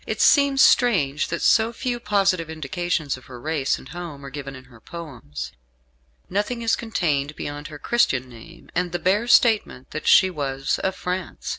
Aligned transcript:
It 0.07 0.19
seems 0.19 0.63
strange 0.63 1.27
that 1.27 1.43
so 1.43 1.71
few 1.71 1.99
positive 1.99 2.49
indications 2.49 3.17
of 3.17 3.25
her 3.25 3.39
race 3.39 3.77
and 3.77 3.89
home 3.89 4.25
are 4.25 4.31
given 4.31 4.55
in 4.55 4.63
her 4.63 4.81
poems 4.81 5.51
nothing 6.27 6.63
is 6.63 6.75
contained 6.75 7.35
beyond 7.35 7.67
her 7.67 7.77
Christian 7.77 8.27
name 8.27 8.71
and 8.73 8.93
the 8.93 8.97
bare 8.97 9.27
statement 9.27 9.91
that 9.91 10.07
she 10.07 10.31
was 10.31 10.79
of 10.79 10.95
France. 10.95 11.49